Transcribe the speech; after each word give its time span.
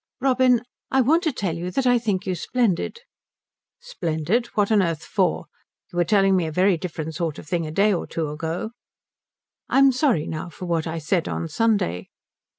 "Robin, 0.19 0.63
I 0.89 1.01
want 1.01 1.21
to 1.25 1.31
tell 1.31 1.55
you 1.55 1.69
that 1.69 1.85
I 1.85 1.99
think 1.99 2.25
you 2.25 2.33
splendid." 2.33 3.01
"Splendid? 3.79 4.47
What 4.55 4.71
on 4.71 4.81
earth 4.81 5.03
for? 5.03 5.45
You 5.93 5.97
were 5.97 6.03
telling 6.05 6.35
me 6.35 6.47
a 6.47 6.51
very 6.51 6.75
different 6.75 7.13
sort 7.13 7.37
of 7.37 7.47
thing 7.47 7.67
a 7.67 7.71
day 7.71 7.93
or 7.93 8.07
two 8.07 8.27
ago." 8.29 8.71
"I 9.69 9.77
am 9.77 9.91
sorry 9.91 10.25
now 10.25 10.49
for 10.49 10.65
what 10.65 10.87
I 10.87 10.97
said 10.97 11.27
on 11.27 11.47
Sunday." 11.47 12.09